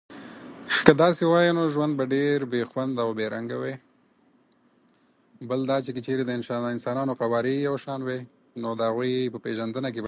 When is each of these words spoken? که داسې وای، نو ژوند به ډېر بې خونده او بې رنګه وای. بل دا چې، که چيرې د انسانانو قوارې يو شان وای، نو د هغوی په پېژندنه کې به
که 0.85 0.91
داسې 1.01 1.21
وای، 1.31 1.47
نو 1.57 1.63
ژوند 1.73 1.93
به 1.99 2.05
ډېر 2.15 2.37
بې 2.51 2.61
خونده 2.71 3.01
او 3.05 3.11
بې 3.17 3.25
رنګه 3.35 3.57
وای. 3.61 3.75
بل 5.49 5.59
دا 5.69 5.77
چې، 5.85 5.91
که 5.95 6.01
چيرې 6.05 6.23
د 6.25 6.31
انسانانو 6.37 7.13
قوارې 7.21 7.55
يو 7.67 7.75
شان 7.83 7.99
وای، 8.07 8.19
نو 8.61 8.69
د 8.79 8.81
هغوی 8.89 9.13
په 9.33 9.39
پېژندنه 9.45 9.89
کې 9.93 9.97
به 9.99 9.99